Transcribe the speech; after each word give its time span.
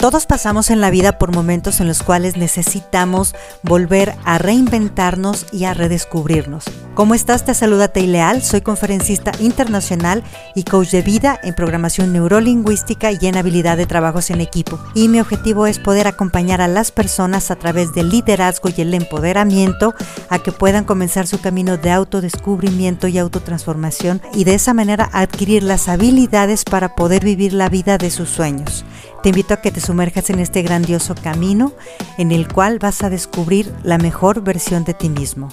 Todos 0.00 0.24
pasamos 0.24 0.70
en 0.70 0.80
la 0.80 0.88
vida 0.88 1.18
por 1.18 1.30
momentos 1.30 1.78
en 1.78 1.86
los 1.86 2.02
cuales 2.02 2.38
necesitamos 2.38 3.34
volver 3.62 4.14
a 4.24 4.38
reinventarnos 4.38 5.44
y 5.52 5.64
a 5.64 5.74
redescubrirnos. 5.74 6.64
¿Cómo 6.94 7.14
estás? 7.14 7.44
Te 7.44 7.54
saluda 7.54 7.88
Teileal, 7.88 8.42
soy 8.42 8.62
conferencista 8.62 9.30
internacional 9.38 10.24
y 10.56 10.64
coach 10.64 10.90
de 10.90 11.02
vida 11.02 11.38
en 11.42 11.54
programación 11.54 12.12
neurolingüística 12.12 13.12
y 13.12 13.18
en 13.22 13.36
habilidad 13.36 13.76
de 13.76 13.86
trabajos 13.86 14.28
en 14.30 14.40
equipo. 14.40 14.78
Y 14.94 15.08
mi 15.08 15.20
objetivo 15.20 15.68
es 15.68 15.78
poder 15.78 16.08
acompañar 16.08 16.60
a 16.60 16.68
las 16.68 16.90
personas 16.90 17.52
a 17.52 17.56
través 17.56 17.94
del 17.94 18.10
liderazgo 18.10 18.70
y 18.76 18.80
el 18.80 18.92
empoderamiento 18.92 19.94
a 20.28 20.40
que 20.40 20.50
puedan 20.50 20.84
comenzar 20.84 21.28
su 21.28 21.40
camino 21.40 21.76
de 21.76 21.92
autodescubrimiento 21.92 23.06
y 23.06 23.18
autotransformación 23.18 24.20
y 24.34 24.42
de 24.42 24.54
esa 24.54 24.74
manera 24.74 25.08
adquirir 25.12 25.62
las 25.62 25.88
habilidades 25.88 26.64
para 26.64 26.96
poder 26.96 27.24
vivir 27.24 27.52
la 27.52 27.68
vida 27.68 27.98
de 27.98 28.10
sus 28.10 28.28
sueños. 28.28 28.84
Te 29.22 29.28
invito 29.28 29.54
a 29.54 29.60
que 29.60 29.70
te 29.70 29.80
sumerjas 29.80 30.28
en 30.30 30.40
este 30.40 30.62
grandioso 30.62 31.14
camino 31.14 31.72
en 32.18 32.32
el 32.32 32.52
cual 32.52 32.80
vas 32.80 33.04
a 33.04 33.10
descubrir 33.10 33.72
la 33.84 33.96
mejor 33.96 34.42
versión 34.42 34.82
de 34.84 34.94
ti 34.94 35.08
mismo. 35.08 35.50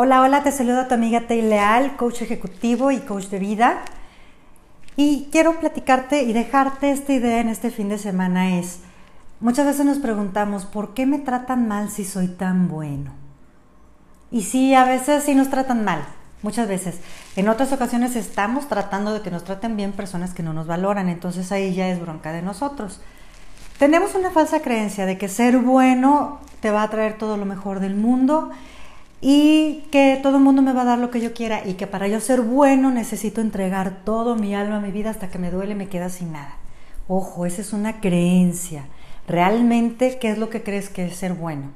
Hola, 0.00 0.22
hola, 0.22 0.44
te 0.44 0.52
saluda 0.52 0.86
tu 0.86 0.94
amiga 0.94 1.26
Tay 1.26 1.42
Leal, 1.42 1.96
coach 1.96 2.22
ejecutivo 2.22 2.92
y 2.92 3.00
coach 3.00 3.24
de 3.30 3.40
vida. 3.40 3.78
Y 4.94 5.26
quiero 5.32 5.58
platicarte 5.58 6.22
y 6.22 6.32
dejarte 6.32 6.92
esta 6.92 7.12
idea 7.12 7.40
en 7.40 7.48
este 7.48 7.72
fin 7.72 7.88
de 7.88 7.98
semana 7.98 8.60
es, 8.60 8.78
muchas 9.40 9.66
veces 9.66 9.84
nos 9.84 9.98
preguntamos, 9.98 10.66
¿por 10.66 10.94
qué 10.94 11.04
me 11.04 11.18
tratan 11.18 11.66
mal 11.66 11.90
si 11.90 12.04
soy 12.04 12.28
tan 12.28 12.68
bueno? 12.68 13.10
Y 14.30 14.42
sí, 14.42 14.72
a 14.72 14.84
veces 14.84 15.24
sí 15.24 15.34
nos 15.34 15.50
tratan 15.50 15.84
mal, 15.84 16.04
muchas 16.42 16.68
veces. 16.68 17.00
En 17.34 17.48
otras 17.48 17.72
ocasiones 17.72 18.14
estamos 18.14 18.68
tratando 18.68 19.12
de 19.12 19.20
que 19.20 19.32
nos 19.32 19.42
traten 19.42 19.76
bien 19.76 19.90
personas 19.90 20.32
que 20.32 20.44
no 20.44 20.52
nos 20.52 20.68
valoran, 20.68 21.08
entonces 21.08 21.50
ahí 21.50 21.74
ya 21.74 21.88
es 21.88 22.00
bronca 22.00 22.30
de 22.30 22.42
nosotros. 22.42 23.00
Tenemos 23.80 24.14
una 24.14 24.30
falsa 24.30 24.60
creencia 24.60 25.06
de 25.06 25.18
que 25.18 25.26
ser 25.26 25.58
bueno 25.58 26.38
te 26.60 26.70
va 26.70 26.84
a 26.84 26.88
traer 26.88 27.18
todo 27.18 27.36
lo 27.36 27.46
mejor 27.46 27.80
del 27.80 27.96
mundo 27.96 28.52
y 29.20 29.84
que 29.90 30.18
todo 30.22 30.36
el 30.36 30.44
mundo 30.44 30.62
me 30.62 30.72
va 30.72 30.82
a 30.82 30.86
dar 30.86 30.98
lo 30.98 31.10
que 31.10 31.20
yo 31.20 31.34
quiera 31.34 31.66
y 31.66 31.74
que 31.74 31.86
para 31.86 32.06
yo 32.08 32.20
ser 32.20 32.40
bueno 32.40 32.90
necesito 32.90 33.40
entregar 33.40 34.04
todo 34.04 34.36
mi 34.36 34.54
alma, 34.54 34.80
mi 34.80 34.92
vida 34.92 35.10
hasta 35.10 35.28
que 35.28 35.38
me 35.38 35.50
duele 35.50 35.74
me 35.74 35.88
queda 35.88 36.08
sin 36.08 36.32
nada. 36.32 36.56
Ojo, 37.08 37.46
esa 37.46 37.62
es 37.62 37.72
una 37.72 38.00
creencia. 38.00 38.86
Realmente, 39.26 40.18
¿qué 40.20 40.30
es 40.30 40.38
lo 40.38 40.50
que 40.50 40.62
crees 40.62 40.88
que 40.88 41.06
es 41.06 41.16
ser 41.16 41.34
bueno? 41.34 41.70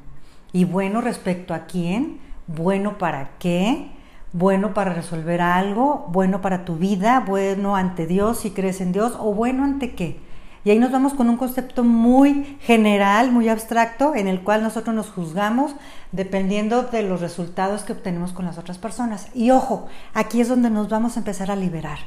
Y 0.52 0.64
bueno 0.64 1.00
respecto 1.00 1.54
a 1.54 1.66
quién, 1.66 2.20
bueno 2.46 2.98
para 2.98 3.30
qué, 3.38 3.90
bueno 4.32 4.74
para 4.74 4.92
resolver 4.92 5.40
algo, 5.40 6.06
bueno 6.10 6.40
para 6.40 6.64
tu 6.64 6.76
vida, 6.76 7.24
bueno 7.26 7.76
ante 7.76 8.06
Dios 8.06 8.40
si 8.40 8.50
crees 8.50 8.80
en 8.80 8.92
Dios 8.92 9.16
o 9.18 9.34
bueno 9.34 9.64
ante 9.64 9.92
qué. 9.94 10.20
Y 10.64 10.70
ahí 10.70 10.78
nos 10.78 10.92
vamos 10.92 11.14
con 11.14 11.28
un 11.28 11.36
concepto 11.36 11.82
muy 11.82 12.56
general, 12.60 13.32
muy 13.32 13.48
abstracto, 13.48 14.14
en 14.14 14.28
el 14.28 14.42
cual 14.42 14.62
nosotros 14.62 14.94
nos 14.94 15.10
juzgamos 15.10 15.74
dependiendo 16.12 16.84
de 16.84 17.02
los 17.02 17.20
resultados 17.20 17.82
que 17.82 17.94
obtenemos 17.94 18.32
con 18.32 18.44
las 18.44 18.58
otras 18.58 18.78
personas. 18.78 19.28
Y 19.34 19.50
ojo, 19.50 19.88
aquí 20.14 20.40
es 20.40 20.48
donde 20.48 20.70
nos 20.70 20.88
vamos 20.88 21.16
a 21.16 21.20
empezar 21.20 21.50
a 21.50 21.56
liberar. 21.56 21.98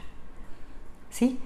¿Sí? 1.10 1.38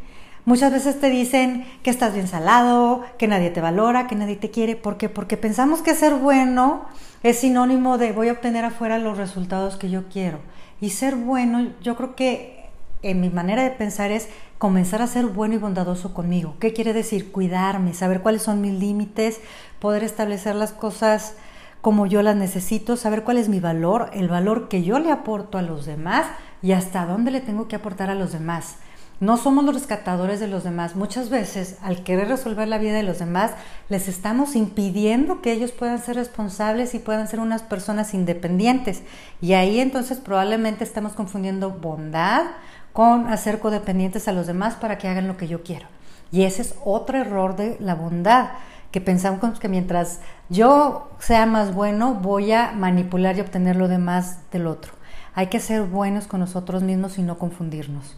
Muchas 0.45 0.71
veces 0.71 0.99
te 0.99 1.09
dicen 1.09 1.65
que 1.83 1.89
estás 1.89 2.13
bien 2.13 2.27
salado, 2.27 3.03
que 3.17 3.27
nadie 3.27 3.49
te 3.49 3.61
valora, 3.61 4.07
que 4.07 4.15
nadie 4.15 4.35
te 4.35 4.51
quiere. 4.51 4.75
¿Por 4.75 4.97
qué? 4.97 5.09
Porque 5.09 5.37
pensamos 5.37 5.81
que 5.81 5.95
ser 5.95 6.15
bueno 6.15 6.85
es 7.23 7.39
sinónimo 7.39 7.97
de 7.97 8.11
voy 8.11 8.29
a 8.29 8.33
obtener 8.33 8.65
afuera 8.65 8.97
los 8.97 9.17
resultados 9.17 9.75
que 9.75 9.89
yo 9.89 10.07
quiero. 10.09 10.39
Y 10.79 10.91
ser 10.91 11.15
bueno, 11.15 11.71
yo 11.81 11.95
creo 11.95 12.15
que 12.15 12.58
en 13.01 13.21
mi 13.21 13.29
manera 13.29 13.63
de 13.63 13.71
pensar 13.71 14.11
es 14.11 14.27
comenzar 14.57 15.01
a 15.01 15.07
ser 15.07 15.25
bueno 15.25 15.55
y 15.55 15.57
bondadoso 15.57 16.13
conmigo. 16.13 16.55
¿Qué 16.59 16.73
quiere 16.73 16.93
decir? 16.93 17.31
Cuidarme, 17.31 17.93
saber 17.93 18.21
cuáles 18.21 18.41
son 18.41 18.61
mis 18.61 18.73
límites, 18.73 19.39
poder 19.79 20.03
establecer 20.03 20.55
las 20.55 20.73
cosas 20.73 21.35
como 21.81 22.05
yo 22.05 22.21
las 22.21 22.35
necesito, 22.35 22.97
saber 22.97 23.23
cuál 23.23 23.37
es 23.37 23.47
mi 23.47 23.61
valor, 23.61 24.09
el 24.13 24.27
valor 24.27 24.67
que 24.67 24.83
yo 24.83 24.99
le 24.99 25.11
aporto 25.11 25.57
a 25.57 25.61
los 25.61 25.85
demás 25.85 26.25
y 26.61 26.73
hasta 26.73 27.05
dónde 27.05 27.31
le 27.31 27.39
tengo 27.39 27.69
que 27.69 27.77
aportar 27.77 28.09
a 28.09 28.15
los 28.15 28.33
demás. 28.33 28.75
No 29.21 29.35
somos 29.35 29.65
los 29.65 29.75
rescatadores 29.75 30.39
de 30.39 30.47
los 30.47 30.63
demás. 30.63 30.95
Muchas 30.95 31.29
veces, 31.29 31.77
al 31.81 32.03
querer 32.03 32.29
resolver 32.29 32.69
la 32.69 32.77
vida 32.77 32.93
de 32.93 33.03
los 33.03 33.19
demás, 33.19 33.51
les 33.89 34.07
estamos 34.07 34.55
impidiendo 34.55 35.41
que 35.41 35.51
ellos 35.51 35.73
puedan 35.73 35.99
ser 35.99 36.15
responsables 36.15 36.95
y 36.95 36.99
puedan 36.99 37.27
ser 37.27 37.41
unas 37.41 37.61
personas 37.61 38.13
independientes. 38.13 39.03
Y 39.41 39.53
ahí 39.53 39.81
entonces 39.81 40.19
probablemente 40.19 40.85
estamos 40.85 41.13
confundiendo 41.13 41.69
bondad 41.69 42.43
con 42.93 43.27
hacer 43.27 43.59
codependientes 43.59 44.27
a 44.27 44.31
los 44.31 44.47
demás 44.47 44.75
para 44.75 44.97
que 44.97 45.07
hagan 45.07 45.27
lo 45.27 45.37
que 45.37 45.47
yo 45.47 45.63
quiero. 45.63 45.87
Y 46.31 46.43
ese 46.43 46.61
es 46.61 46.75
otro 46.83 47.17
error 47.17 47.55
de 47.55 47.77
la 47.79 47.95
bondad, 47.95 48.51
que 48.91 49.01
pensamos 49.01 49.59
que 49.59 49.69
mientras 49.69 50.19
yo 50.49 51.09
sea 51.19 51.45
más 51.45 51.73
bueno, 51.73 52.15
voy 52.15 52.51
a 52.51 52.71
manipular 52.71 53.37
y 53.37 53.41
obtener 53.41 53.75
lo 53.75 53.87
demás 53.87 54.39
del 54.51 54.67
otro. 54.67 54.93
Hay 55.35 55.47
que 55.47 55.59
ser 55.59 55.83
buenos 55.83 56.27
con 56.27 56.39
nosotros 56.39 56.83
mismos 56.83 57.17
y 57.17 57.23
no 57.23 57.37
confundirnos. 57.37 58.17